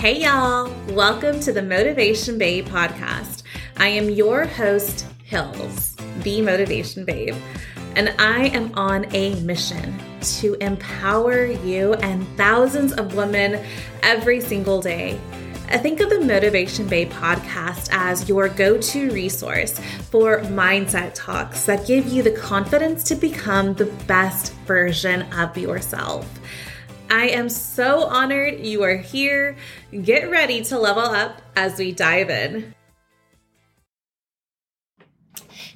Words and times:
Hey, 0.00 0.22
y'all. 0.22 0.72
Welcome 0.94 1.40
to 1.40 1.52
the 1.52 1.60
Motivation 1.60 2.38
Babe 2.38 2.66
podcast. 2.66 3.42
I 3.76 3.88
am 3.88 4.08
your 4.08 4.46
host, 4.46 5.04
Hills, 5.24 5.94
the 6.22 6.40
Motivation 6.40 7.04
Babe, 7.04 7.36
and 7.96 8.08
I 8.18 8.46
am 8.46 8.72
on 8.78 9.14
a 9.14 9.34
mission 9.42 10.00
to 10.38 10.54
empower 10.62 11.44
you 11.44 11.92
and 11.96 12.26
thousands 12.38 12.94
of 12.94 13.14
women 13.14 13.62
every 14.02 14.40
single 14.40 14.80
day. 14.80 15.20
I 15.68 15.76
think 15.76 16.00
of 16.00 16.08
the 16.08 16.20
Motivation 16.20 16.88
Babe 16.88 17.12
podcast 17.12 17.90
as 17.92 18.26
your 18.26 18.48
go 18.48 18.80
to 18.80 19.10
resource 19.10 19.78
for 20.08 20.40
mindset 20.44 21.12
talks 21.14 21.66
that 21.66 21.86
give 21.86 22.06
you 22.06 22.22
the 22.22 22.32
confidence 22.32 23.04
to 23.04 23.16
become 23.16 23.74
the 23.74 23.92
best 24.06 24.54
version 24.64 25.30
of 25.34 25.58
yourself. 25.58 26.26
I 27.10 27.26
am 27.26 27.48
so 27.48 28.04
honored 28.04 28.60
you 28.60 28.84
are 28.84 28.96
here. 28.96 29.56
Get 29.90 30.30
ready 30.30 30.62
to 30.66 30.78
level 30.78 31.02
up 31.02 31.42
as 31.56 31.76
we 31.76 31.90
dive 31.90 32.30
in. 32.30 32.72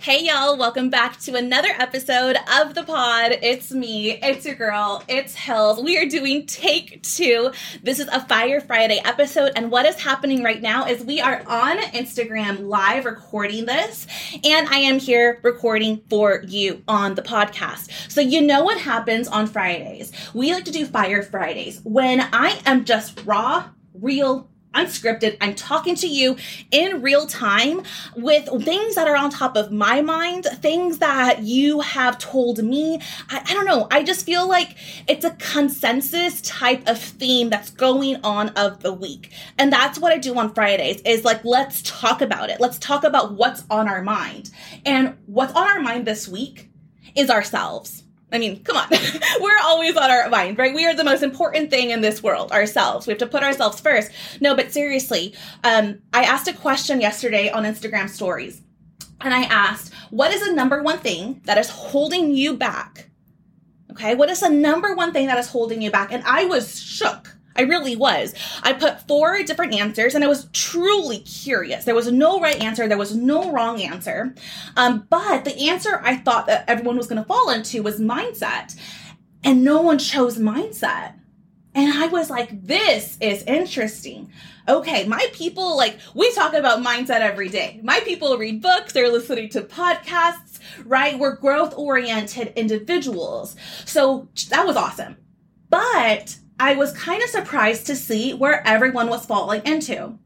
Hey 0.04 0.26
y'all, 0.26 0.58
welcome 0.58 0.90
back 0.90 1.18
to 1.20 1.34
another 1.34 1.70
episode 1.78 2.36
of 2.60 2.74
the 2.74 2.82
pod. 2.82 3.38
It's 3.40 3.72
me, 3.72 4.10
it's 4.22 4.45
your 4.45 4.54
girl, 4.54 5.02
it's 5.08 5.34
Hills. 5.34 5.82
We 5.82 5.96
are 5.96 6.04
doing 6.04 6.45
take 6.45 7.02
two. 7.02 7.52
This 7.82 7.98
is 7.98 8.09
a 8.09 8.20
Fire 8.26 8.60
Friday 8.60 9.00
episode, 9.02 9.52
and 9.56 9.70
what 9.70 9.86
is 9.86 9.98
happening 9.98 10.42
right 10.42 10.60
now 10.60 10.84
is 10.84 11.02
we 11.02 11.22
are 11.22 11.42
on 11.46 11.78
Instagram 11.78 12.68
live 12.68 13.06
recording 13.06 13.64
this, 13.64 14.06
and 14.45 14.68
I 14.68 14.80
am 14.80 14.98
here 14.98 15.40
recording 15.42 16.02
for 16.10 16.42
you 16.46 16.82
on 16.86 17.14
the 17.14 17.23
podcast. 17.23 17.90
So, 18.12 18.20
you 18.20 18.42
know 18.42 18.62
what 18.62 18.76
happens 18.76 19.26
on 19.26 19.46
Fridays? 19.46 20.12
We 20.34 20.52
like 20.52 20.66
to 20.66 20.70
do 20.70 20.84
Fire 20.84 21.23
Fridays 21.23 21.80
when 21.82 22.20
I 22.20 22.60
am 22.66 22.84
just 22.84 23.24
raw, 23.24 23.70
real, 23.95 24.51
unscripted. 24.74 25.36
I'm 25.40 25.54
talking 25.54 25.94
to 25.96 26.06
you 26.06 26.36
in 26.70 27.02
real 27.02 27.26
time 27.26 27.82
with 28.16 28.48
things 28.64 28.94
that 28.94 29.08
are 29.08 29.16
on 29.16 29.30
top 29.30 29.56
of 29.56 29.72
my 29.72 30.02
mind, 30.02 30.46
things 30.60 30.98
that 30.98 31.42
you 31.42 31.80
have 31.80 32.18
told 32.18 32.62
me. 32.62 33.00
I, 33.30 33.42
I, 33.48 33.54
don't 33.54 33.66
know. 33.66 33.88
I 33.90 34.02
just 34.02 34.26
feel 34.26 34.48
like 34.48 34.76
it's 35.08 35.24
a 35.24 35.30
consensus 35.32 36.40
type 36.42 36.86
of 36.86 37.00
theme 37.00 37.50
that's 37.50 37.70
going 37.70 38.16
on 38.24 38.50
of 38.50 38.82
the 38.82 38.92
week. 38.92 39.32
And 39.58 39.72
that's 39.72 39.98
what 39.98 40.12
I 40.12 40.18
do 40.18 40.38
on 40.38 40.54
Fridays 40.54 41.00
is 41.02 41.24
like, 41.24 41.45
let's 41.45 41.82
talk 41.82 42.20
about 42.22 42.50
it. 42.50 42.60
Let's 42.60 42.78
talk 42.78 43.04
about 43.04 43.34
what's 43.34 43.64
on 43.70 43.88
our 43.88 44.02
mind. 44.02 44.50
And 44.84 45.16
what's 45.26 45.54
on 45.54 45.66
our 45.66 45.80
mind 45.80 46.06
this 46.06 46.28
week 46.28 46.70
is 47.14 47.30
ourselves 47.30 48.04
I 48.35 48.38
mean, 48.38 48.63
come 48.65 48.77
on. 48.77 48.88
We're 49.40 49.60
always 49.63 49.96
on 49.96 50.10
our 50.10 50.29
mind, 50.29 50.59
right? 50.59 50.74
We 50.74 50.87
are 50.87 50.95
the 50.95 51.04
most 51.04 51.23
important 51.23 51.71
thing 51.71 51.90
in 51.90 52.01
this 52.01 52.23
world, 52.23 52.51
ourselves. 52.51 53.07
We 53.07 53.13
have 53.13 53.18
to 53.18 53.26
put 53.26 53.43
ourselves 53.43 53.80
first. 53.80 54.10
No, 54.41 54.57
but 54.57 54.73
seriously, 54.73 55.35
um, 55.63 56.01
I 56.13 56.24
asked 56.24 56.49
a 56.49 56.52
question 56.52 57.01
yesterday 57.01 57.51
on 57.51 57.65
Instagram 57.65 58.09
stories. 58.09 58.60
And 59.21 59.32
I 59.32 59.45
asked, 59.45 59.95
what 60.10 60.32
is 60.32 60.46
the 60.46 60.52
number 60.52 60.82
one 60.82 60.99
thing 60.99 61.41
that 61.45 61.59
is 61.59 61.71
holding 61.71 62.35
you 62.35 62.57
back? 62.57 63.09
Okay, 63.93 64.15
what 64.16 64.28
is 64.28 64.41
the 64.41 64.50
number 64.50 64.94
one 64.94 65.12
thing 65.12 65.28
that 65.28 65.38
is 65.38 65.48
holding 65.48 65.81
you 65.81 65.91
back? 65.91 66.12
And 66.12 66.25
I 66.25 66.47
was 66.47 66.81
shook 66.81 67.37
I 67.56 67.62
really 67.62 67.97
was. 67.97 68.34
I 68.62 68.72
put 68.72 69.06
four 69.06 69.43
different 69.43 69.75
answers 69.75 70.15
and 70.15 70.25
I 70.25 70.28
was 70.28 70.49
truly 70.53 71.19
curious. 71.21 71.84
There 71.84 71.94
was 71.94 72.10
no 72.10 72.41
right 72.41 72.60
answer, 72.60 72.88
there 72.88 72.99
was 72.99 73.15
no 73.15 73.50
wrong 73.53 73.81
answer. 73.81 74.34
Um, 74.77 75.06
but 75.09 75.44
the 75.44 75.69
answer 75.69 76.00
I 76.03 76.16
thought 76.16 76.47
that 76.47 76.65
everyone 76.69 76.97
was 76.97 77.06
going 77.06 77.22
to 77.22 77.28
fall 77.28 77.50
into 77.50 77.82
was 77.82 78.00
mindset. 78.00 78.78
And 79.43 79.62
no 79.62 79.82
one 79.82 79.98
chose 79.98 80.38
mindset. 80.38 81.14
And 81.75 81.93
I 81.93 82.06
was 82.06 82.31
like, 82.31 82.66
this 82.66 83.19
is 83.20 83.43
interesting. 83.43 84.32
Okay, 84.69 85.06
my 85.06 85.26
people, 85.32 85.76
like, 85.76 85.98
we 86.14 86.32
talk 86.32 86.54
about 86.54 86.82
mindset 86.82 87.20
every 87.20 87.48
day. 87.48 87.81
My 87.82 88.00
people 88.00 88.38
read 88.38 88.62
books, 88.62 88.93
they're 88.93 89.10
listening 89.10 89.50
to 89.50 89.62
podcasts, 89.62 90.60
right? 90.87 91.19
We're 91.19 91.37
growth 91.37 91.75
oriented 91.76 92.53
individuals. 92.56 93.56
So 93.84 94.28
that 94.48 94.66
was 94.66 94.76
awesome. 94.76 95.16
But 95.69 96.37
I 96.59 96.75
was 96.75 96.92
kind 96.92 97.22
of 97.22 97.31
surprised 97.31 97.87
to 97.87 97.97
see 97.97 98.32
where 98.32 98.66
everyone 98.66 99.09
was 99.09 99.26
falling 99.26 99.62
into. 99.65 100.19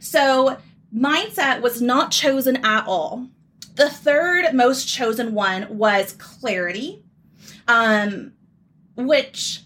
So, 0.00 0.58
mindset 0.94 1.62
was 1.62 1.80
not 1.80 2.10
chosen 2.10 2.64
at 2.64 2.86
all. 2.86 3.28
The 3.74 3.88
third 3.88 4.52
most 4.52 4.86
chosen 4.86 5.32
one 5.32 5.78
was 5.78 6.12
clarity, 6.12 7.02
um, 7.66 8.32
which 8.96 9.62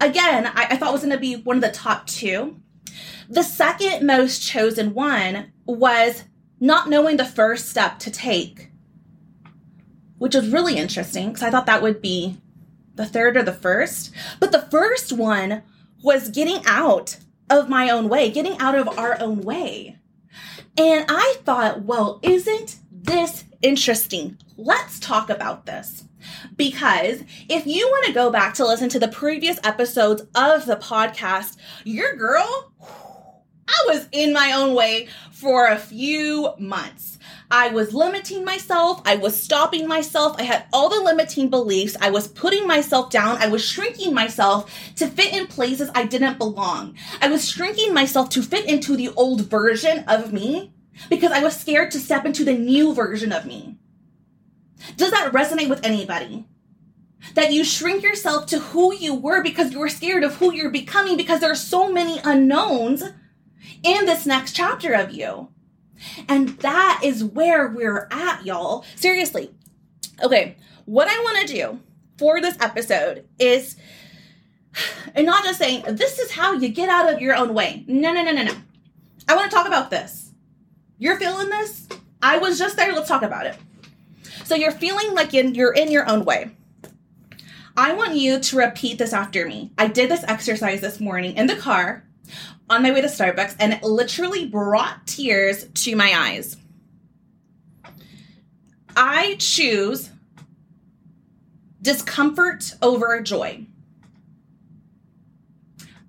again 0.00 0.46
I, 0.46 0.68
I 0.70 0.76
thought 0.76 0.92
was 0.92 1.02
going 1.02 1.12
to 1.12 1.18
be 1.18 1.36
one 1.36 1.56
of 1.56 1.62
the 1.62 1.72
top 1.72 2.06
two. 2.06 2.60
The 3.28 3.42
second 3.42 4.06
most 4.06 4.42
chosen 4.42 4.94
one 4.94 5.52
was 5.64 6.24
not 6.60 6.88
knowing 6.88 7.16
the 7.16 7.24
first 7.24 7.68
step 7.68 7.98
to 8.00 8.10
take, 8.10 8.70
which 10.18 10.34
was 10.34 10.48
really 10.48 10.76
interesting 10.76 11.28
because 11.28 11.42
I 11.42 11.50
thought 11.50 11.66
that 11.66 11.82
would 11.82 12.00
be 12.00 12.40
the 12.94 13.06
third 13.06 13.36
or 13.36 13.42
the 13.42 13.52
first. 13.52 14.12
But 14.38 14.52
the 14.52 14.62
first 14.62 15.12
one 15.12 15.62
was 16.02 16.30
getting 16.30 16.62
out 16.66 17.18
of 17.48 17.68
my 17.68 17.90
own 17.90 18.08
way, 18.08 18.30
getting 18.30 18.58
out 18.58 18.74
of 18.74 18.98
our 18.98 19.20
own 19.20 19.42
way. 19.42 19.98
And 20.76 21.04
I 21.08 21.36
thought, 21.44 21.82
well, 21.82 22.20
isn't 22.22 22.78
this 22.90 23.44
interesting? 23.62 24.38
Let's 24.56 25.00
talk 25.00 25.28
about 25.30 25.66
this. 25.66 26.04
Because 26.56 27.22
if 27.48 27.66
you 27.66 27.86
want 27.86 28.06
to 28.06 28.12
go 28.12 28.30
back 28.30 28.54
to 28.54 28.66
listen 28.66 28.88
to 28.90 28.98
the 28.98 29.08
previous 29.08 29.58
episodes 29.64 30.22
of 30.34 30.66
the 30.66 30.76
podcast, 30.76 31.56
your 31.84 32.14
girl, 32.14 32.72
I 33.80 33.94
was 33.94 34.06
in 34.12 34.32
my 34.32 34.52
own 34.52 34.74
way 34.74 35.08
for 35.30 35.66
a 35.66 35.78
few 35.78 36.52
months. 36.58 37.18
I 37.50 37.68
was 37.68 37.92
limiting 37.92 38.44
myself. 38.44 39.02
I 39.04 39.16
was 39.16 39.40
stopping 39.40 39.88
myself. 39.88 40.36
I 40.38 40.42
had 40.42 40.66
all 40.72 40.88
the 40.88 41.02
limiting 41.02 41.50
beliefs. 41.50 41.96
I 42.00 42.10
was 42.10 42.28
putting 42.28 42.66
myself 42.66 43.10
down. 43.10 43.38
I 43.38 43.48
was 43.48 43.64
shrinking 43.64 44.14
myself 44.14 44.72
to 44.96 45.08
fit 45.08 45.34
in 45.34 45.48
places 45.48 45.90
I 45.94 46.04
didn't 46.04 46.38
belong. 46.38 46.96
I 47.20 47.28
was 47.28 47.48
shrinking 47.48 47.92
myself 47.92 48.30
to 48.30 48.42
fit 48.42 48.66
into 48.66 48.96
the 48.96 49.08
old 49.10 49.42
version 49.42 50.04
of 50.06 50.32
me 50.32 50.72
because 51.08 51.32
I 51.32 51.42
was 51.42 51.58
scared 51.58 51.90
to 51.92 51.98
step 51.98 52.24
into 52.24 52.44
the 52.44 52.56
new 52.56 52.94
version 52.94 53.32
of 53.32 53.46
me. 53.46 53.78
Does 54.96 55.10
that 55.10 55.32
resonate 55.32 55.68
with 55.68 55.84
anybody? 55.84 56.46
That 57.34 57.52
you 57.52 57.64
shrink 57.64 58.02
yourself 58.02 58.46
to 58.46 58.60
who 58.60 58.94
you 58.94 59.14
were 59.14 59.42
because 59.42 59.72
you 59.72 59.80
were 59.80 59.88
scared 59.88 60.22
of 60.22 60.36
who 60.36 60.54
you're 60.54 60.70
becoming 60.70 61.16
because 61.16 61.40
there 61.40 61.50
are 61.50 61.56
so 61.56 61.92
many 61.92 62.20
unknowns 62.24 63.02
in 63.82 64.06
this 64.06 64.26
next 64.26 64.52
chapter 64.52 64.92
of 64.92 65.12
you. 65.12 65.48
And 66.28 66.50
that 66.60 67.00
is 67.04 67.22
where 67.22 67.68
we're 67.68 68.08
at, 68.10 68.44
y'all. 68.44 68.84
Seriously. 68.96 69.50
Okay, 70.22 70.56
what 70.84 71.08
I 71.08 71.18
want 71.20 71.46
to 71.46 71.54
do 71.54 71.80
for 72.18 72.40
this 72.40 72.56
episode 72.60 73.26
is, 73.38 73.76
and 75.14 75.26
not 75.26 75.44
just 75.44 75.58
saying, 75.58 75.84
this 75.88 76.18
is 76.18 76.32
how 76.32 76.52
you 76.52 76.68
get 76.68 76.88
out 76.88 77.12
of 77.12 77.20
your 77.20 77.34
own 77.34 77.54
way. 77.54 77.84
No, 77.86 78.12
no, 78.12 78.22
no, 78.22 78.32
no, 78.32 78.42
no. 78.42 78.54
I 79.28 79.36
want 79.36 79.50
to 79.50 79.56
talk 79.56 79.66
about 79.66 79.90
this. 79.90 80.32
You're 80.98 81.18
feeling 81.18 81.48
this? 81.48 81.88
I 82.22 82.38
was 82.38 82.58
just 82.58 82.76
there. 82.76 82.92
Let's 82.92 83.08
talk 83.08 83.22
about 83.22 83.46
it. 83.46 83.56
So 84.44 84.54
you're 84.54 84.72
feeling 84.72 85.14
like 85.14 85.32
you're 85.32 85.72
in 85.72 85.90
your 85.90 86.08
own 86.08 86.24
way. 86.24 86.50
I 87.76 87.94
want 87.94 88.16
you 88.16 88.40
to 88.40 88.56
repeat 88.56 88.98
this 88.98 89.12
after 89.12 89.46
me. 89.46 89.70
I 89.78 89.86
did 89.86 90.10
this 90.10 90.24
exercise 90.24 90.80
this 90.80 91.00
morning 91.00 91.36
in 91.36 91.46
the 91.46 91.56
car 91.56 92.04
on 92.68 92.82
my 92.82 92.92
way 92.92 93.00
to 93.00 93.08
Starbucks 93.08 93.56
and 93.58 93.72
it 93.72 93.82
literally 93.82 94.46
brought 94.46 95.06
tears 95.06 95.66
to 95.74 95.96
my 95.96 96.12
eyes. 96.16 96.56
I 98.96 99.36
choose 99.38 100.10
discomfort 101.82 102.74
over 102.82 103.20
joy. 103.20 103.66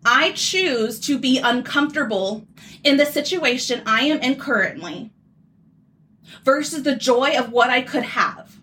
I 0.03 0.31
choose 0.31 1.00
to 1.01 1.18
be 1.18 1.38
uncomfortable 1.38 2.47
in 2.83 2.97
the 2.97 3.06
situation 3.06 3.83
I 3.85 4.01
am 4.06 4.19
in 4.21 4.35
currently 4.35 5.12
versus 6.44 6.83
the 6.83 6.95
joy 6.95 7.38
of 7.38 7.51
what 7.51 7.69
I 7.69 7.81
could 7.81 8.03
have 8.03 8.59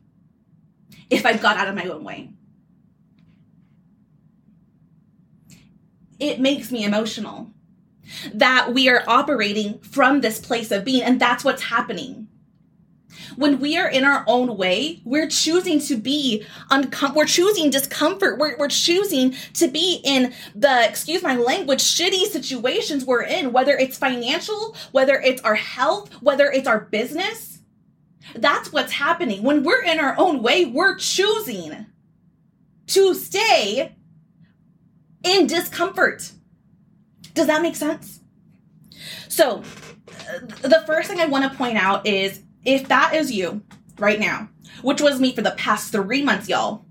if 1.10 1.24
I 1.24 1.36
got 1.36 1.56
out 1.56 1.68
of 1.68 1.74
my 1.74 1.84
own 1.84 2.02
way. 2.02 2.30
It 6.18 6.40
makes 6.40 6.72
me 6.72 6.84
emotional 6.84 7.50
that 8.32 8.72
we 8.72 8.88
are 8.88 9.04
operating 9.06 9.78
from 9.80 10.20
this 10.20 10.40
place 10.40 10.70
of 10.70 10.84
being, 10.84 11.02
and 11.02 11.20
that's 11.20 11.44
what's 11.44 11.64
happening. 11.64 12.28
When 13.36 13.60
we 13.60 13.76
are 13.76 13.88
in 13.88 14.04
our 14.04 14.24
own 14.26 14.56
way, 14.56 15.00
we're 15.04 15.28
choosing 15.28 15.80
to 15.80 15.96
be 15.96 16.44
uncom- 16.70 17.14
we're 17.14 17.26
choosing 17.26 17.70
discomfort. 17.70 18.38
We're, 18.38 18.56
we're 18.56 18.68
choosing 18.68 19.34
to 19.54 19.68
be 19.68 20.00
in 20.04 20.32
the, 20.54 20.88
excuse 20.88 21.22
my 21.22 21.36
language, 21.36 21.80
shitty 21.80 22.24
situations 22.26 23.04
we're 23.04 23.22
in, 23.22 23.52
whether 23.52 23.76
it's 23.76 23.98
financial, 23.98 24.74
whether 24.92 25.20
it's 25.20 25.42
our 25.42 25.54
health, 25.54 26.12
whether 26.22 26.50
it's 26.50 26.66
our 26.66 26.80
business. 26.80 27.60
That's 28.34 28.72
what's 28.72 28.92
happening. 28.92 29.42
When 29.42 29.62
we're 29.62 29.82
in 29.82 30.00
our 30.00 30.14
own 30.18 30.42
way, 30.42 30.64
we're 30.66 30.96
choosing 30.96 31.86
to 32.88 33.14
stay 33.14 33.94
in 35.22 35.46
discomfort. 35.46 36.32
Does 37.34 37.46
that 37.46 37.62
make 37.62 37.76
sense? 37.76 38.20
So, 39.28 39.62
uh, 40.28 40.38
the 40.62 40.82
first 40.86 41.08
thing 41.08 41.20
I 41.20 41.26
want 41.26 41.50
to 41.50 41.56
point 41.56 41.76
out 41.76 42.06
is 42.06 42.42
if 42.64 42.88
that 42.88 43.14
is 43.14 43.30
you 43.30 43.62
right 43.98 44.18
now, 44.18 44.48
which 44.82 45.00
was 45.00 45.20
me 45.20 45.34
for 45.34 45.42
the 45.42 45.52
past 45.52 45.92
three 45.92 46.22
months, 46.22 46.48
y'all, 46.48 46.84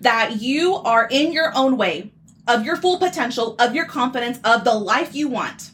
that 0.00 0.40
you 0.40 0.74
are 0.74 1.08
in 1.10 1.32
your 1.32 1.52
own 1.56 1.76
way 1.76 2.12
of 2.46 2.64
your 2.64 2.76
full 2.76 2.98
potential, 2.98 3.56
of 3.58 3.74
your 3.74 3.86
confidence, 3.86 4.38
of 4.44 4.64
the 4.64 4.74
life 4.74 5.14
you 5.14 5.28
want. 5.28 5.70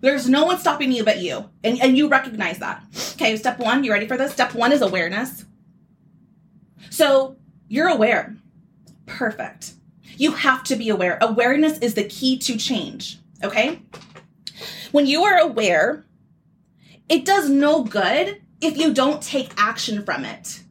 There's 0.00 0.28
no 0.28 0.44
one 0.44 0.58
stopping 0.58 0.92
you 0.92 1.04
but 1.04 1.20
you. 1.20 1.48
And, 1.64 1.80
and 1.80 1.96
you 1.96 2.08
recognize 2.08 2.58
that. 2.58 2.84
Okay, 3.12 3.36
step 3.36 3.58
one, 3.58 3.84
you 3.84 3.92
ready 3.92 4.06
for 4.06 4.16
this? 4.16 4.32
Step 4.32 4.54
one 4.54 4.72
is 4.72 4.82
awareness. 4.82 5.44
So 6.90 7.36
you're 7.68 7.88
aware. 7.88 8.36
Perfect. 9.06 9.72
You 10.16 10.32
have 10.32 10.62
to 10.64 10.76
be 10.76 10.88
aware. 10.88 11.18
Awareness 11.20 11.78
is 11.78 11.94
the 11.94 12.04
key 12.04 12.38
to 12.38 12.56
change. 12.56 13.18
Okay? 13.42 13.82
When 14.92 15.06
you 15.06 15.24
are 15.24 15.38
aware, 15.38 16.06
it 17.08 17.24
does 17.24 17.48
no 17.48 17.84
good 17.84 18.42
if 18.60 18.76
you 18.76 18.92
don't 18.92 19.22
take 19.22 19.52
action 19.56 20.04
from 20.04 20.24
it. 20.24 20.62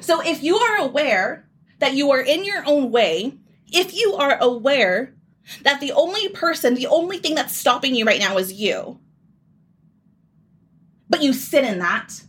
So 0.00 0.20
if 0.20 0.42
you 0.42 0.56
are 0.56 0.78
aware 0.78 1.48
that 1.78 1.94
you 1.94 2.10
are 2.10 2.20
in 2.20 2.44
your 2.44 2.64
own 2.66 2.90
way, 2.90 3.34
if 3.70 3.94
you 3.94 4.14
are 4.14 4.38
aware 4.40 5.14
that 5.62 5.80
the 5.80 5.92
only 5.92 6.28
person, 6.28 6.74
the 6.74 6.86
only 6.86 7.18
thing 7.18 7.34
that's 7.34 7.56
stopping 7.56 7.94
you 7.94 8.04
right 8.04 8.20
now 8.20 8.38
is 8.38 8.52
you, 8.52 8.98
but 11.08 11.22
you 11.22 11.32
sit 11.32 11.64
in 11.64 11.78
that 11.78 12.22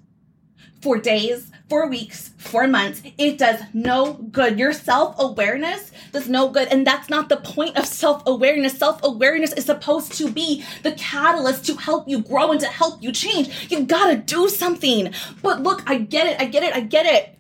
for 0.81 0.98
days, 0.98 1.52
for 1.68 1.88
weeks, 1.88 2.31
for 2.38 2.68
months, 2.68 3.02
it 3.18 3.38
does 3.38 3.62
no 3.74 4.14
good. 4.14 4.58
Your 4.58 4.74
self 4.74 5.16
awareness 5.20 5.92
does 6.12 6.28
no 6.28 6.50
good. 6.50 6.68
And 6.70 6.86
that's 6.86 7.10
not 7.10 7.30
the 7.30 7.38
point 7.38 7.78
of 7.78 7.86
self 7.86 8.24
awareness. 8.26 8.78
Self 8.78 9.00
awareness 9.04 9.54
is 9.54 9.66
supposed 9.66 10.14
to 10.14 10.31
be 10.31 10.64
the 10.84 10.94
catalyst 10.94 11.66
to 11.66 11.76
help 11.76 12.08
you 12.08 12.22
grow 12.22 12.52
and 12.52 12.60
to 12.62 12.68
help 12.68 13.04
you 13.04 13.12
change. 13.12 13.72
You've 13.72 13.88
gotta 13.88 14.16
do 14.16 14.50
something. 14.50 15.14
But 15.42 15.62
look, 15.62 15.84
I 15.86 16.00
get 16.00 16.28
it, 16.28 16.42
I 16.42 16.46
get 16.46 16.64
it, 16.64 16.74
I 16.74 16.82
get 16.82 17.06
it. 17.06 17.38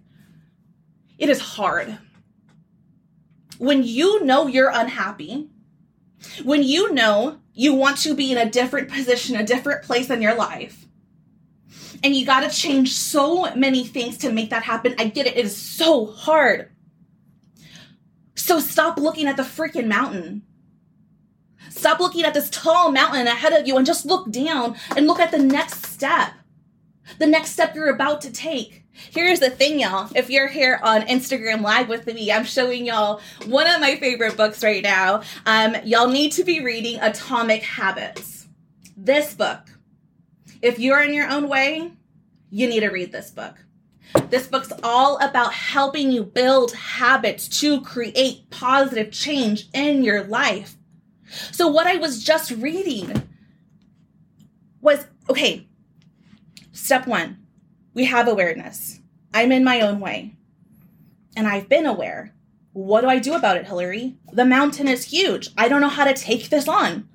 It 1.17 1.29
is 1.29 1.39
hard. 1.39 1.97
When 3.57 3.83
you 3.83 4.23
know 4.23 4.47
you're 4.47 4.71
unhappy, 4.73 5.49
when 6.43 6.63
you 6.63 6.93
know 6.93 7.39
you 7.53 7.73
want 7.73 7.97
to 7.97 8.15
be 8.15 8.31
in 8.31 8.37
a 8.37 8.49
different 8.49 8.89
position, 8.89 9.35
a 9.35 9.45
different 9.45 9.83
place 9.83 10.09
in 10.09 10.21
your 10.21 10.35
life, 10.35 10.78
and 12.03 12.15
you 12.15 12.25
got 12.25 12.41
to 12.41 12.55
change 12.55 12.93
so 12.93 13.53
many 13.55 13.85
things 13.85 14.17
to 14.19 14.31
make 14.31 14.49
that 14.49 14.63
happen. 14.63 14.95
I 14.97 15.05
get 15.05 15.27
it. 15.27 15.37
It 15.37 15.45
is 15.45 15.55
so 15.55 16.05
hard. 16.05 16.71
So 18.35 18.59
stop 18.59 18.97
looking 18.97 19.27
at 19.27 19.37
the 19.37 19.43
freaking 19.43 19.87
mountain. 19.87 20.43
Stop 21.69 21.99
looking 21.99 22.23
at 22.23 22.33
this 22.33 22.49
tall 22.49 22.91
mountain 22.91 23.27
ahead 23.27 23.53
of 23.53 23.67
you 23.67 23.77
and 23.77 23.85
just 23.85 24.05
look 24.05 24.31
down 24.31 24.75
and 24.95 25.07
look 25.07 25.19
at 25.19 25.31
the 25.31 25.39
next 25.39 25.85
step. 25.85 26.33
The 27.17 27.27
next 27.27 27.51
step 27.51 27.75
you're 27.75 27.89
about 27.89 28.21
to 28.21 28.31
take. 28.31 28.83
Here's 28.91 29.39
the 29.39 29.49
thing, 29.49 29.79
y'all. 29.79 30.09
If 30.15 30.29
you're 30.29 30.47
here 30.47 30.79
on 30.83 31.01
Instagram 31.03 31.61
Live 31.61 31.87
with 31.87 32.05
me, 32.05 32.31
I'm 32.31 32.43
showing 32.43 32.85
y'all 32.85 33.21
one 33.45 33.67
of 33.67 33.79
my 33.79 33.95
favorite 33.95 34.35
books 34.35 34.63
right 34.63 34.83
now. 34.83 35.21
Um, 35.45 35.75
y'all 35.85 36.09
need 36.09 36.31
to 36.33 36.43
be 36.43 36.63
reading 36.63 36.99
Atomic 36.99 37.63
Habits. 37.63 38.47
This 38.97 39.33
book 39.33 39.59
if 40.61 40.79
you're 40.79 41.03
in 41.03 41.13
your 41.13 41.29
own 41.29 41.47
way, 41.47 41.91
you 42.49 42.67
need 42.67 42.81
to 42.81 42.89
read 42.89 43.11
this 43.11 43.31
book. 43.31 43.55
This 44.29 44.47
book's 44.47 44.71
all 44.83 45.17
about 45.17 45.53
helping 45.53 46.11
you 46.11 46.23
build 46.23 46.73
habits 46.73 47.47
to 47.59 47.81
create 47.81 48.49
positive 48.49 49.11
change 49.11 49.69
in 49.73 50.03
your 50.03 50.23
life. 50.23 50.75
So, 51.51 51.67
what 51.67 51.85
I 51.85 51.97
was 51.97 52.23
just 52.23 52.51
reading 52.51 53.29
was 54.81 55.05
okay, 55.29 55.67
step 56.71 57.05
one, 57.05 57.37
we 57.93 58.05
have 58.05 58.27
awareness. 58.27 58.99
I'm 59.31 59.51
in 59.51 59.63
my 59.63 59.81
own 59.81 59.99
way, 59.99 60.35
and 61.35 61.47
I've 61.47 61.69
been 61.69 61.85
aware. 61.85 62.33
What 62.73 63.01
do 63.01 63.07
I 63.07 63.19
do 63.19 63.33
about 63.33 63.57
it, 63.57 63.67
Hillary? 63.67 64.15
The 64.31 64.45
mountain 64.45 64.87
is 64.87 65.05
huge. 65.05 65.49
I 65.55 65.67
don't 65.67 65.81
know 65.81 65.89
how 65.89 66.05
to 66.05 66.13
take 66.13 66.49
this 66.49 66.67
on. 66.67 67.07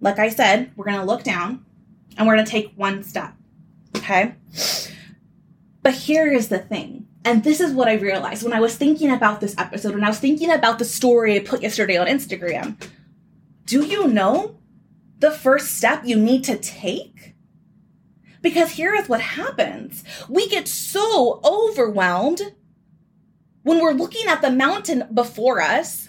Like 0.00 0.18
I 0.18 0.30
said, 0.30 0.70
we're 0.76 0.84
going 0.84 0.98
to 0.98 1.04
look 1.04 1.22
down 1.22 1.66
and 2.16 2.26
we're 2.26 2.34
going 2.34 2.46
to 2.46 2.50
take 2.50 2.72
one 2.74 3.02
step. 3.02 3.34
Okay? 3.96 4.34
But 5.82 5.94
here 5.94 6.30
is 6.30 6.48
the 6.48 6.58
thing. 6.58 7.06
And 7.24 7.44
this 7.44 7.60
is 7.60 7.72
what 7.72 7.88
I 7.88 7.94
realized 7.94 8.42
when 8.42 8.52
I 8.52 8.60
was 8.60 8.76
thinking 8.76 9.10
about 9.10 9.40
this 9.40 9.56
episode, 9.58 9.94
when 9.94 10.04
I 10.04 10.08
was 10.08 10.18
thinking 10.18 10.50
about 10.50 10.78
the 10.78 10.84
story 10.84 11.36
I 11.36 11.40
put 11.40 11.62
yesterday 11.62 11.96
on 11.96 12.06
Instagram. 12.06 12.76
Do 13.64 13.84
you 13.84 14.08
know 14.08 14.58
the 15.18 15.30
first 15.30 15.76
step 15.76 16.02
you 16.04 16.16
need 16.16 16.44
to 16.44 16.56
take? 16.56 17.34
Because 18.40 18.70
here 18.72 18.94
is 18.94 19.08
what 19.08 19.20
happens 19.20 20.04
we 20.28 20.48
get 20.48 20.68
so 20.68 21.40
overwhelmed 21.44 22.40
when 23.62 23.80
we're 23.80 23.92
looking 23.92 24.26
at 24.26 24.40
the 24.40 24.50
mountain 24.50 25.04
before 25.12 25.60
us 25.60 26.07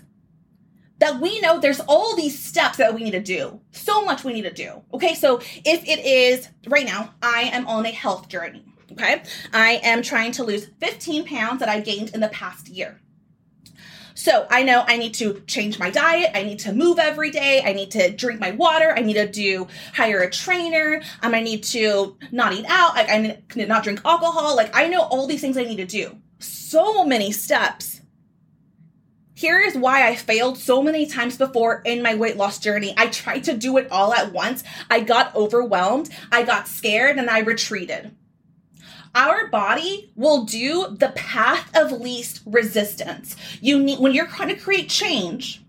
that 1.00 1.20
we 1.20 1.40
know 1.42 1.60
there's 1.60 1.80
all 1.82 2.16
these 2.16 2.38
steps 2.38 2.78
that 2.78 2.94
we 2.94 3.04
need 3.04 3.12
to 3.12 3.22
do. 3.22 3.60
So 3.72 4.04
much 4.04 4.24
we 4.24 4.34
need 4.34 4.44
to 4.44 4.54
do. 4.54 4.82
Okay, 4.94 5.16
so 5.16 5.40
if 5.66 5.88
it 5.88 6.00
is 6.06 6.50
right 6.68 6.86
now, 6.86 7.14
I 7.22 7.50
am 7.54 7.68
on 7.68 7.86
a 7.86 7.92
health 7.92 8.28
journey. 8.28 8.66
Okay, 8.92 9.24
I 9.54 9.80
am 9.84 10.02
trying 10.02 10.32
to 10.34 10.44
lose 10.44 10.68
15 10.80 11.26
pounds 11.26 11.60
that 11.60 11.70
I 11.70 11.80
gained 11.80 12.10
in 12.14 12.20
the 12.20 12.28
past 12.30 12.68
year. 12.68 13.00
So 14.20 14.46
I 14.50 14.64
know 14.64 14.84
I 14.86 14.98
need 14.98 15.14
to 15.16 15.42
change 15.48 15.80
my 15.80 15.90
diet. 15.90 16.32
I 16.36 16.44
need 16.44 16.60
to 16.60 16.74
move 16.74 17.00
every 17.00 17.32
day. 17.32 17.64
I 17.66 17.72
need 17.72 17.92
to 17.92 18.12
drink 18.12 18.42
my 18.42 18.52
water. 18.52 18.94
I 18.94 19.00
need 19.00 19.14
to 19.14 19.26
do 19.26 19.66
hire 19.94 20.20
a 20.20 20.30
trainer. 20.30 21.02
Um, 21.22 21.34
I 21.34 21.40
need 21.40 21.64
to 21.66 22.18
not 22.30 22.52
eat 22.52 22.66
out. 22.68 22.96
Like 22.96 23.10
I 23.10 23.18
need 23.56 23.68
not 23.70 23.84
drink 23.84 24.02
alcohol. 24.04 24.58
Like 24.58 24.76
I 24.76 24.90
know 24.90 25.04
all 25.04 25.26
these 25.26 25.40
things 25.40 25.58
I 25.58 25.64
need 25.64 25.78
to 25.78 25.86
do. 25.86 26.18
So 26.40 27.06
many 27.06 27.32
steps 27.32 27.99
here 29.40 29.62
is 29.62 29.78
why 29.78 30.06
I 30.06 30.18
failed 30.18 30.58
so 30.58 30.84
many 30.84 31.06
times 31.06 31.38
before 31.38 31.82
in 31.86 32.04
my 32.04 32.14
weight 32.14 32.36
loss 32.36 32.60
journey. 32.60 32.94
I 32.98 33.08
tried 33.08 33.46
to 33.46 33.56
do 33.56 33.78
it 33.78 33.90
all 33.90 34.14
at 34.14 34.34
once. 34.34 34.66
I 34.90 35.00
got 35.00 35.34
overwhelmed, 35.34 36.10
I 36.30 36.44
got 36.44 36.68
scared, 36.68 37.18
and 37.18 37.30
I 37.30 37.40
retreated. 37.40 38.14
Our 39.16 39.48
body 39.48 40.12
will 40.18 40.44
do 40.44 40.94
the 40.94 41.14
path 41.16 41.74
of 41.74 42.02
least 42.02 42.42
resistance. 42.46 43.38
You 43.62 43.80
need 43.80 44.00
when 44.00 44.14
you're 44.14 44.28
trying 44.28 44.50
to 44.50 44.58
create 44.58 44.90
change, 44.90 45.64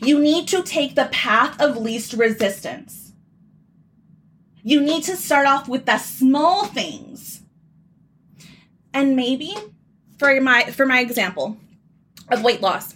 you 0.00 0.20
need 0.20 0.46
to 0.48 0.62
take 0.62 0.94
the 0.94 1.06
path 1.06 1.60
of 1.60 1.76
least 1.76 2.12
resistance. 2.12 3.14
You 4.62 4.80
need 4.80 5.02
to 5.04 5.16
start 5.16 5.48
off 5.48 5.68
with 5.68 5.86
the 5.86 5.98
small 5.98 6.66
things. 6.66 7.42
And 8.94 9.16
maybe 9.16 9.56
for 10.18 10.40
my 10.40 10.66
for 10.66 10.86
my 10.86 11.00
example, 11.00 11.56
of 12.28 12.42
weight 12.42 12.60
loss. 12.60 12.94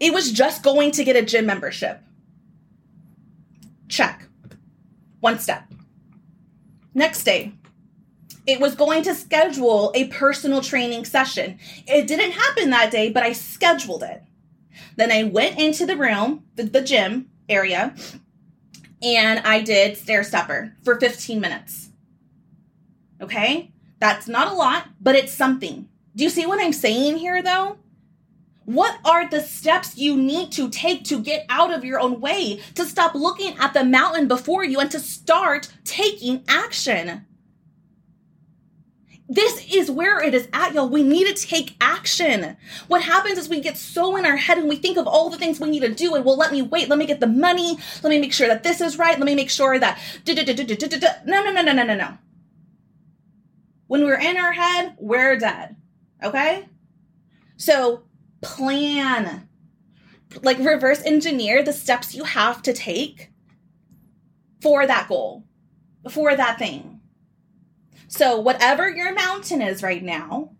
It 0.00 0.12
was 0.12 0.32
just 0.32 0.62
going 0.62 0.92
to 0.92 1.04
get 1.04 1.16
a 1.16 1.22
gym 1.22 1.46
membership. 1.46 2.00
Check. 3.88 4.28
One 5.20 5.38
step. 5.38 5.64
Next 6.94 7.24
day, 7.24 7.52
it 8.46 8.60
was 8.60 8.74
going 8.74 9.02
to 9.02 9.14
schedule 9.14 9.92
a 9.94 10.08
personal 10.08 10.60
training 10.60 11.04
session. 11.04 11.58
It 11.86 12.06
didn't 12.06 12.32
happen 12.32 12.70
that 12.70 12.90
day, 12.90 13.10
but 13.10 13.22
I 13.22 13.32
scheduled 13.32 14.02
it. 14.02 14.22
Then 14.96 15.12
I 15.12 15.24
went 15.24 15.58
into 15.58 15.84
the 15.86 15.96
room, 15.96 16.44
the, 16.54 16.64
the 16.64 16.80
gym 16.80 17.28
area, 17.48 17.94
and 19.02 19.40
I 19.40 19.60
did 19.60 19.96
stair 19.96 20.24
stepper 20.24 20.74
for 20.82 20.98
15 20.98 21.40
minutes. 21.40 21.90
Okay? 23.20 23.72
That's 24.00 24.28
not 24.28 24.48
a 24.48 24.54
lot, 24.54 24.86
but 25.00 25.14
it's 25.14 25.32
something. 25.32 25.88
Do 26.18 26.24
you 26.24 26.30
see 26.30 26.46
what 26.46 26.60
I'm 26.60 26.72
saying 26.72 27.18
here 27.18 27.40
though? 27.44 27.78
What 28.64 28.98
are 29.04 29.30
the 29.30 29.40
steps 29.40 29.96
you 29.96 30.16
need 30.16 30.50
to 30.52 30.68
take 30.68 31.04
to 31.04 31.20
get 31.20 31.46
out 31.48 31.72
of 31.72 31.84
your 31.84 32.00
own 32.00 32.20
way, 32.20 32.60
to 32.74 32.84
stop 32.84 33.14
looking 33.14 33.56
at 33.58 33.72
the 33.72 33.84
mountain 33.84 34.26
before 34.26 34.64
you 34.64 34.80
and 34.80 34.90
to 34.90 34.98
start 34.98 35.72
taking 35.84 36.42
action? 36.48 37.24
This 39.28 39.72
is 39.72 39.92
where 39.92 40.20
it 40.20 40.34
is 40.34 40.48
at, 40.52 40.74
y'all. 40.74 40.88
We 40.88 41.04
need 41.04 41.28
to 41.28 41.46
take 41.46 41.76
action. 41.80 42.56
What 42.88 43.02
happens 43.02 43.38
is 43.38 43.48
we 43.48 43.60
get 43.60 43.76
so 43.76 44.16
in 44.16 44.26
our 44.26 44.36
head 44.36 44.58
and 44.58 44.68
we 44.68 44.74
think 44.74 44.98
of 44.98 45.06
all 45.06 45.30
the 45.30 45.38
things 45.38 45.60
we 45.60 45.70
need 45.70 45.82
to 45.82 45.94
do, 45.94 46.16
and 46.16 46.24
well, 46.24 46.36
let 46.36 46.50
me 46.50 46.62
wait, 46.62 46.88
let 46.88 46.98
me 46.98 47.06
get 47.06 47.20
the 47.20 47.28
money, 47.28 47.78
let 48.02 48.10
me 48.10 48.18
make 48.18 48.32
sure 48.32 48.48
that 48.48 48.64
this 48.64 48.80
is 48.80 48.98
right, 48.98 49.18
let 49.18 49.26
me 49.26 49.36
make 49.36 49.50
sure 49.50 49.78
that. 49.78 50.00
No, 50.26 50.34
no, 50.34 51.52
no, 51.52 51.62
no, 51.62 51.72
no, 51.72 51.84
no, 51.84 51.94
no. 51.94 52.18
When 53.86 54.04
we're 54.04 54.18
in 54.18 54.36
our 54.36 54.52
head, 54.52 54.96
we're 54.98 55.36
dead. 55.36 55.76
Okay? 56.22 56.68
So 57.56 58.04
plan. 58.40 59.48
Like 60.42 60.58
reverse 60.58 61.02
engineer 61.04 61.62
the 61.62 61.72
steps 61.72 62.14
you 62.14 62.24
have 62.24 62.62
to 62.62 62.72
take 62.72 63.30
for 64.60 64.86
that 64.86 65.08
goal, 65.08 65.44
for 66.10 66.36
that 66.36 66.58
thing. 66.58 67.00
So, 68.08 68.40
whatever 68.40 68.88
your 68.88 69.14
mountain 69.14 69.60
is 69.60 69.82
right 69.82 70.02
now, 70.02 70.52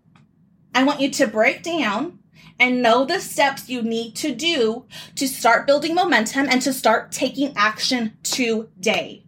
I 0.74 0.84
want 0.84 1.00
you 1.00 1.10
to 1.12 1.26
break 1.26 1.62
down 1.62 2.18
and 2.58 2.82
know 2.82 3.04
the 3.04 3.20
steps 3.20 3.68
you 3.68 3.82
need 3.82 4.14
to 4.16 4.34
do 4.34 4.86
to 5.14 5.26
start 5.26 5.66
building 5.66 5.94
momentum 5.94 6.46
and 6.48 6.60
to 6.62 6.72
start 6.72 7.10
taking 7.10 7.56
action 7.56 8.18
today. 8.22 9.24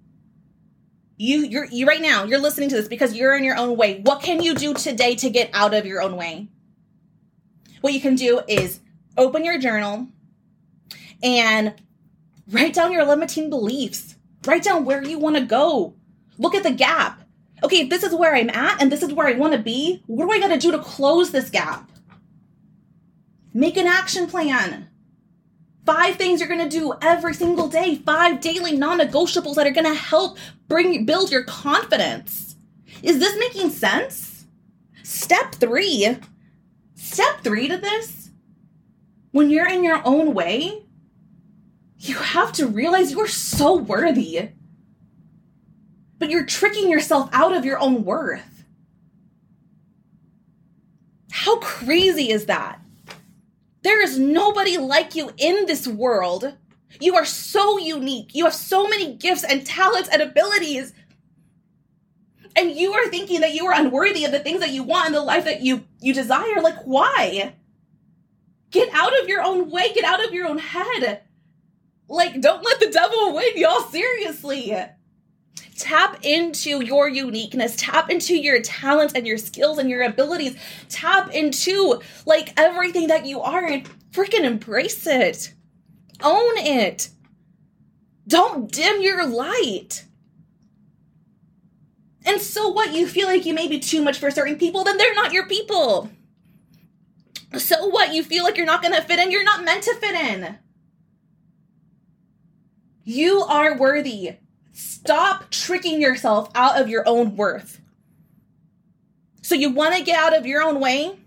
You, 1.22 1.40
you're, 1.40 1.66
you 1.66 1.86
right 1.86 2.00
now, 2.00 2.24
you're 2.24 2.40
listening 2.40 2.70
to 2.70 2.76
this 2.76 2.88
because 2.88 3.14
you're 3.14 3.36
in 3.36 3.44
your 3.44 3.58
own 3.58 3.76
way. 3.76 4.00
What 4.00 4.22
can 4.22 4.42
you 4.42 4.54
do 4.54 4.72
today 4.72 5.14
to 5.16 5.28
get 5.28 5.50
out 5.52 5.74
of 5.74 5.84
your 5.84 6.00
own 6.00 6.16
way? 6.16 6.48
What 7.82 7.92
you 7.92 8.00
can 8.00 8.14
do 8.14 8.40
is 8.48 8.80
open 9.18 9.44
your 9.44 9.58
journal 9.58 10.08
and 11.22 11.74
write 12.50 12.72
down 12.72 12.90
your 12.90 13.04
limiting 13.04 13.50
beliefs. 13.50 14.16
Write 14.46 14.62
down 14.62 14.86
where 14.86 15.04
you 15.04 15.18
want 15.18 15.36
to 15.36 15.42
go. 15.42 15.94
Look 16.38 16.54
at 16.54 16.62
the 16.62 16.70
gap. 16.70 17.20
Okay, 17.62 17.80
if 17.80 17.90
this 17.90 18.02
is 18.02 18.14
where 18.14 18.34
I'm 18.34 18.48
at 18.48 18.80
and 18.80 18.90
this 18.90 19.02
is 19.02 19.12
where 19.12 19.26
I 19.26 19.34
want 19.34 19.52
to 19.52 19.58
be, 19.58 20.02
what 20.06 20.24
do 20.24 20.32
I 20.32 20.40
got 20.40 20.48
to 20.48 20.58
do 20.58 20.72
to 20.72 20.78
close 20.78 21.32
this 21.32 21.50
gap? 21.50 21.92
Make 23.52 23.76
an 23.76 23.86
action 23.86 24.26
plan. 24.26 24.88
Five 25.87 26.16
things 26.16 26.40
you're 26.40 26.49
going 26.49 26.68
to 26.68 26.78
do 26.78 26.92
every 27.00 27.34
single 27.34 27.68
day, 27.68 27.96
five 27.96 28.40
daily 28.40 28.76
non-negotiables 28.76 29.54
that 29.54 29.66
are 29.66 29.72
going 29.72 29.87
to 29.87 29.94
help 29.94 30.38
bring 30.68 31.04
build 31.04 31.30
your 31.30 31.44
confidence. 31.44 32.56
Is 33.02 33.18
this 33.18 33.38
making 33.38 33.70
sense? 33.70 34.46
Step 35.02 35.54
3. 35.54 36.18
Step 36.94 37.40
3 37.42 37.68
to 37.68 37.76
this. 37.78 38.30
When 39.32 39.50
you're 39.50 39.68
in 39.68 39.82
your 39.82 40.02
own 40.04 40.34
way, 40.34 40.84
you 41.99 42.14
have 42.16 42.52
to 42.52 42.66
realize 42.66 43.12
you 43.12 43.20
are 43.20 43.28
so 43.28 43.76
worthy. 43.76 44.50
But 46.18 46.30
you're 46.30 46.46
tricking 46.46 46.90
yourself 46.90 47.30
out 47.32 47.54
of 47.54 47.64
your 47.64 47.78
own 47.78 48.04
worth. 48.04 48.64
How 51.30 51.58
crazy 51.58 52.30
is 52.30 52.46
that? 52.46 52.80
There 53.82 54.02
is 54.02 54.18
nobody 54.18 54.76
like 54.76 55.14
you 55.14 55.30
in 55.38 55.66
this 55.66 55.87
world. 55.87 56.56
You 57.00 57.14
are 57.16 57.25
so 57.25 57.78
unique. 57.78 58.34
You 58.34 58.44
have 58.44 58.54
so 58.54 58.88
many 58.88 59.14
gifts 59.14 59.44
and 59.44 59.64
talents 59.64 60.08
and 60.12 60.20
abilities. 60.20 60.92
And 62.56 62.72
you 62.72 62.92
are 62.92 63.08
thinking 63.08 63.40
that 63.40 63.54
you 63.54 63.66
are 63.66 63.75
unworthy 63.75 64.25
of 64.25 64.32
the 64.32 64.40
things 64.40 64.60
that 64.60 64.70
you 64.70 64.82
want 64.82 65.08
in 65.08 65.12
the 65.12 65.22
life 65.22 65.44
that 65.44 65.62
you 65.62 65.84
you 66.00 66.12
desire. 66.12 66.60
Like 66.60 66.82
why? 66.84 67.54
Get 68.70 68.92
out 68.92 69.18
of 69.20 69.28
your 69.28 69.42
own 69.42 69.70
way. 69.70 69.92
Get 69.94 70.04
out 70.04 70.25
of 70.25 70.34
your 70.34 70.49
own 70.49 70.58
head. 70.58 71.22
Like 72.08 72.40
don't 72.40 72.64
let 72.64 72.80
the 72.80 72.90
devil 72.90 73.34
win, 73.34 73.52
y'all. 73.56 73.82
Seriously. 73.82 74.76
Tap 75.80 76.18
into 76.22 76.84
your 76.84 77.08
uniqueness, 77.08 77.75
tap 77.76 78.10
into 78.10 78.37
your 78.37 78.60
talents 78.60 79.14
and 79.14 79.26
your 79.26 79.38
skills 79.38 79.78
and 79.78 79.88
your 79.88 80.02
abilities, 80.02 80.54
tap 80.90 81.32
into 81.32 82.02
like 82.26 82.52
everything 82.58 83.06
that 83.06 83.25
you 83.25 83.40
are 83.40 83.64
and 83.64 83.88
freaking 84.12 84.44
embrace 84.44 85.06
it. 85.06 85.54
Own 86.22 86.58
it. 86.58 87.08
Don't 88.28 88.70
dim 88.70 89.00
your 89.00 89.26
light. 89.26 90.04
And 92.26 92.42
so 92.42 92.68
what? 92.68 92.92
You 92.92 93.08
feel 93.08 93.26
like 93.26 93.46
you 93.46 93.54
may 93.54 93.66
be 93.66 93.80
too 93.80 94.02
much 94.02 94.18
for 94.18 94.30
certain 94.30 94.56
people, 94.56 94.84
then 94.84 94.99
they're 94.99 95.14
not 95.14 95.32
your 95.32 95.46
people. 95.46 96.10
So 97.56 97.87
what? 97.87 98.12
You 98.12 98.22
feel 98.22 98.44
like 98.44 98.58
you're 98.58 98.66
not 98.66 98.82
going 98.82 98.94
to 98.94 99.00
fit 99.00 99.18
in, 99.18 99.30
you're 99.30 99.44
not 99.44 99.64
meant 99.64 99.84
to 99.84 99.94
fit 99.94 100.14
in. 100.14 100.58
You 103.02 103.40
are 103.40 103.78
worthy. 103.78 104.37
Stop 104.80 105.50
tricking 105.50 106.00
yourself 106.00 106.50
out 106.54 106.80
of 106.80 106.88
your 106.88 107.04
own 107.06 107.37
worth. 107.37 107.80
So, 109.42 109.54
you 109.54 109.70
want 109.70 109.94
to 109.94 110.02
get 110.02 110.18
out 110.18 110.37
of 110.37 110.46
your 110.46 110.62
own 110.62 110.80
way? 110.80 111.18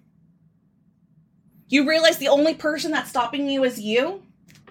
You 1.69 1.88
realize 1.88 2.17
the 2.17 2.29
only 2.29 2.55
person 2.55 2.91
that's 2.91 3.10
stopping 3.10 3.48
you 3.48 3.63
is 3.63 3.79
you? 3.79 4.24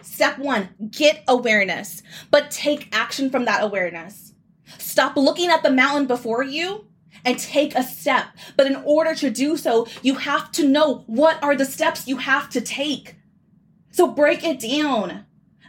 Step 0.02 0.38
one, 0.38 0.68
get 0.90 1.22
awareness, 1.28 2.02
but 2.30 2.50
take 2.50 2.88
action 2.92 3.30
from 3.30 3.44
that 3.44 3.62
awareness. 3.62 4.34
Stop 4.78 5.16
looking 5.16 5.48
at 5.48 5.62
the 5.62 5.70
mountain 5.70 6.06
before 6.06 6.42
you 6.42 6.86
and 7.24 7.38
take 7.38 7.74
a 7.76 7.82
step. 7.82 8.26
But 8.56 8.66
in 8.66 8.76
order 8.84 9.14
to 9.14 9.30
do 9.30 9.56
so, 9.56 9.86
you 10.02 10.16
have 10.16 10.50
to 10.52 10.68
know 10.68 11.04
what 11.06 11.42
are 11.42 11.54
the 11.54 11.64
steps 11.64 12.08
you 12.08 12.16
have 12.16 12.50
to 12.50 12.60
take. 12.60 13.16
So 13.92 14.08
break 14.08 14.42
it 14.42 14.58
down. 14.58 15.24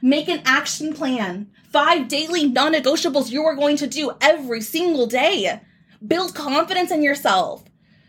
Make 0.05 0.27
an 0.27 0.41
action 0.43 0.91
plan 0.93 1.49
five 1.71 2.09
daily 2.09 2.45
non 2.45 2.73
negotiables 2.73 3.31
you 3.31 3.45
are 3.45 3.55
going 3.55 3.77
to 3.77 3.87
do 3.87 4.11
every 4.19 4.59
single 4.59 5.07
day. 5.07 5.61
Build 6.05 6.35
confidence 6.35 6.91
in 6.91 7.01
yourself. 7.01 7.63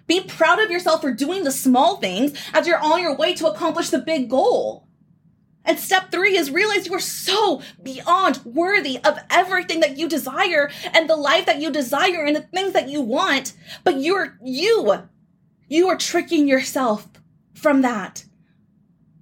Be 0.09 0.21
proud 0.21 0.59
of 0.59 0.73
yourself 0.73 1.03
for 1.03 1.13
doing 1.13 1.45
the 1.45 1.53
small 1.53 1.99
things 1.99 2.37
as 2.53 2.67
you're 2.67 2.83
on 2.83 3.01
your 3.01 3.17
way 3.17 3.33
to 3.35 3.47
accomplish 3.47 3.91
the 3.91 4.01
big 4.01 4.29
goal. 4.29 4.89
And 5.65 5.79
step 5.79 6.11
three 6.11 6.37
is 6.37 6.51
realize 6.51 6.89
you 6.89 6.95
are 6.95 6.99
so 6.99 7.63
beyond 7.81 8.45
worthy 8.45 8.99
of 9.05 9.21
everything 9.31 9.79
that 9.79 9.97
you 9.97 10.09
desire 10.09 10.73
and 10.93 11.09
the 11.09 11.15
life 11.15 11.47
that 11.47 11.61
you 11.61 11.71
desire 11.71 12.25
and 12.25 12.35
the 12.35 12.43
things 12.43 12.73
that 12.73 12.89
you 12.89 13.03
want. 13.03 13.53
But 13.85 14.01
you're 14.01 14.37
you. 14.43 15.09
You 15.69 15.89
are 15.91 15.97
tricking 15.97 16.49
yourself 16.49 17.07
from 17.55 17.83
that. 17.83 18.25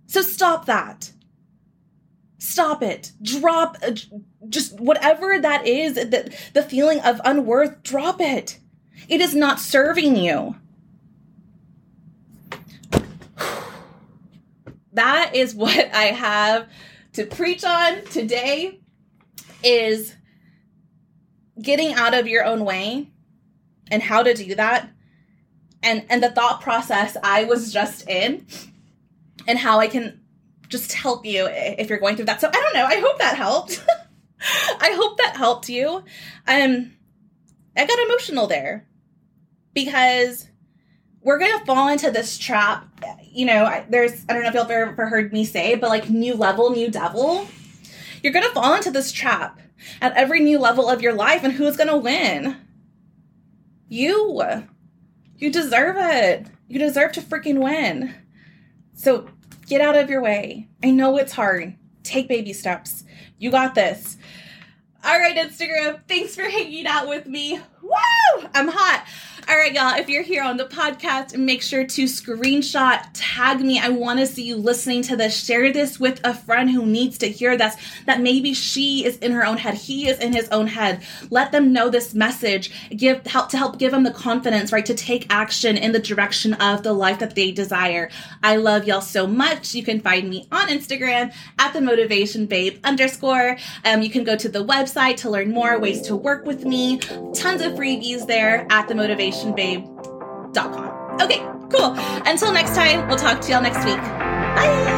So 0.06 0.22
stop 0.22 0.64
that. 0.64 1.12
Stop 2.42 2.82
it. 2.82 3.12
Drop, 3.22 3.78
uh, 3.86 3.92
just 4.48 4.80
whatever 4.80 5.38
that 5.38 5.64
is, 5.64 5.94
the, 5.94 6.36
the 6.54 6.62
feeling 6.64 6.98
of 6.98 7.20
unworth, 7.24 7.84
drop 7.84 8.20
it. 8.20 8.58
It 9.08 9.20
is 9.20 9.32
not 9.32 9.60
serving 9.60 10.16
you. 10.16 10.56
That 14.94 15.34
is 15.34 15.54
what 15.54 15.94
I 15.94 16.06
have 16.06 16.68
to 17.14 17.24
preach 17.24 17.64
on 17.64 18.04
today 18.06 18.80
is 19.64 20.14
getting 21.62 21.94
out 21.94 22.12
of 22.12 22.26
your 22.26 22.44
own 22.44 22.64
way 22.66 23.08
and 23.90 24.02
how 24.02 24.22
to 24.22 24.34
do 24.34 24.54
that 24.56 24.90
and 25.82 26.04
and 26.10 26.22
the 26.22 26.30
thought 26.30 26.60
process 26.60 27.16
I 27.22 27.44
was 27.44 27.72
just 27.72 28.06
in 28.06 28.46
and 29.48 29.58
how 29.58 29.80
I 29.80 29.86
can 29.86 30.21
just 30.72 30.92
help 30.94 31.24
you 31.24 31.46
if 31.50 31.88
you're 31.88 32.00
going 32.00 32.16
through 32.16 32.24
that. 32.24 32.40
So 32.40 32.48
I 32.48 32.52
don't 32.52 32.74
know. 32.74 32.84
I 32.84 32.98
hope 32.98 33.18
that 33.18 33.36
helped. 33.36 33.84
I 34.80 34.94
hope 34.96 35.18
that 35.18 35.36
helped 35.36 35.68
you. 35.68 36.02
Um, 36.48 36.92
I 37.76 37.86
got 37.86 37.98
emotional 38.00 38.46
there 38.48 38.88
because 39.74 40.48
we're 41.20 41.38
gonna 41.38 41.64
fall 41.64 41.88
into 41.88 42.10
this 42.10 42.38
trap. 42.38 42.88
You 43.30 43.46
know, 43.46 43.64
I, 43.64 43.86
there's 43.88 44.24
I 44.28 44.32
don't 44.32 44.42
know 44.42 44.48
if 44.48 44.54
you've 44.54 44.70
ever 44.70 45.06
heard 45.06 45.32
me 45.32 45.44
say, 45.44 45.76
but 45.76 45.90
like 45.90 46.10
new 46.10 46.34
level, 46.34 46.70
new 46.70 46.90
devil. 46.90 47.46
You're 48.22 48.32
gonna 48.32 48.48
fall 48.48 48.74
into 48.74 48.90
this 48.90 49.12
trap 49.12 49.60
at 50.00 50.16
every 50.16 50.40
new 50.40 50.58
level 50.58 50.88
of 50.88 51.02
your 51.02 51.12
life, 51.12 51.44
and 51.44 51.52
who's 51.52 51.76
gonna 51.76 51.96
win? 51.96 52.56
You. 53.88 54.42
You 55.36 55.50
deserve 55.50 55.96
it. 55.98 56.46
You 56.68 56.78
deserve 56.78 57.12
to 57.12 57.20
freaking 57.20 57.62
win. 57.62 58.14
So 58.94 59.28
get 59.66 59.80
out 59.80 59.96
of 59.96 60.10
your 60.10 60.22
way. 60.22 60.68
I 60.82 60.90
know 60.90 61.16
it's 61.18 61.32
hard. 61.32 61.74
Take 62.02 62.28
baby 62.28 62.52
steps. 62.52 63.04
You 63.38 63.50
got 63.50 63.74
this. 63.74 64.16
All 65.04 65.18
right, 65.18 65.36
Instagram, 65.36 66.00
thanks 66.06 66.36
for 66.36 66.44
hanging 66.44 66.86
out 66.86 67.08
with 67.08 67.26
me. 67.26 67.60
Woo! 67.82 68.46
I'm 68.54 68.68
hot. 68.68 69.04
All 69.48 69.56
right, 69.56 69.72
y'all, 69.72 69.98
if 69.98 70.08
you're 70.08 70.22
here 70.22 70.44
on 70.44 70.56
the 70.56 70.66
podcast, 70.66 71.36
make 71.36 71.62
sure 71.62 71.84
to 71.84 72.04
screenshot, 72.04 73.04
tag 73.12 73.60
me. 73.60 73.80
I 73.80 73.88
want 73.88 74.20
to 74.20 74.26
see 74.26 74.44
you 74.44 74.56
listening 74.56 75.02
to 75.02 75.16
this. 75.16 75.44
Share 75.44 75.72
this 75.72 75.98
with 75.98 76.20
a 76.22 76.32
friend 76.32 76.70
who 76.70 76.86
needs 76.86 77.18
to 77.18 77.28
hear 77.28 77.56
this, 77.56 77.74
that 78.06 78.20
maybe 78.20 78.54
she 78.54 79.04
is 79.04 79.16
in 79.18 79.32
her 79.32 79.44
own 79.44 79.56
head, 79.56 79.74
he 79.74 80.08
is 80.08 80.20
in 80.20 80.32
his 80.32 80.48
own 80.50 80.68
head. 80.68 81.02
Let 81.30 81.50
them 81.50 81.72
know 81.72 81.90
this 81.90 82.14
message, 82.14 82.70
give 82.96 83.26
help 83.26 83.48
to 83.48 83.58
help 83.58 83.78
give 83.78 83.90
them 83.90 84.04
the 84.04 84.12
confidence, 84.12 84.70
right, 84.70 84.86
to 84.86 84.94
take 84.94 85.26
action 85.28 85.76
in 85.76 85.90
the 85.90 85.98
direction 85.98 86.54
of 86.54 86.84
the 86.84 86.92
life 86.92 87.18
that 87.18 87.34
they 87.34 87.50
desire. 87.50 88.10
I 88.44 88.56
love 88.56 88.86
y'all 88.86 89.00
so 89.00 89.26
much. 89.26 89.74
You 89.74 89.82
can 89.82 90.00
find 90.00 90.30
me 90.30 90.46
on 90.52 90.68
Instagram 90.68 91.34
at 91.58 91.72
the 91.72 91.80
motivation 91.80 92.46
babe 92.46 92.78
underscore. 92.84 93.56
Um, 93.84 94.02
you 94.02 94.10
can 94.10 94.22
go 94.22 94.36
to 94.36 94.48
the 94.48 94.64
website 94.64 95.16
to 95.18 95.30
learn 95.30 95.50
more 95.50 95.80
ways 95.80 96.00
to 96.02 96.14
work 96.14 96.46
with 96.46 96.64
me. 96.64 96.98
Tons 97.34 97.60
of 97.60 97.72
freebies 97.72 98.26
there 98.26 98.66
at 98.70 98.86
the 98.86 98.94
motivation 98.94 99.31
motivationbabe.com. 99.32 101.20
Okay, 101.20 101.40
cool. 101.70 101.94
Until 102.26 102.52
next 102.52 102.74
time, 102.74 103.08
we'll 103.08 103.18
talk 103.18 103.40
to 103.42 103.52
y'all 103.52 103.62
next 103.62 103.84
week. 103.84 103.96
Bye. 103.98 104.91